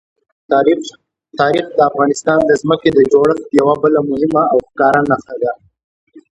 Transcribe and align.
تاریخ 1.39 1.59
د 1.77 1.79
افغانستان 1.89 2.39
د 2.45 2.51
ځمکې 2.61 2.89
د 2.93 2.99
جوړښت 3.11 3.45
یوه 3.59 3.73
بله 3.83 3.99
مهمه 4.09 4.43
او 4.51 4.57
ښکاره 4.67 5.01
نښه 5.11 5.35
ده. 5.41 5.51